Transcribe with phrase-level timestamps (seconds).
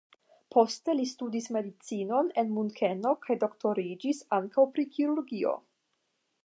[0.53, 5.55] Poste li studis medicinon en Munkeno kaj doktoriĝis ankaŭ pri kirurgio.